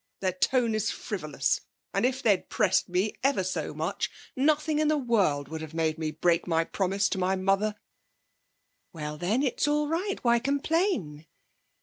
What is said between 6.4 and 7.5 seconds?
my promise to my